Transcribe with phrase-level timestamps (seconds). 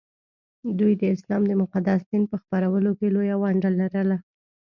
[0.79, 4.17] دوی د اسلام د مقدس دین په خپرولو کې لویه ونډه لرله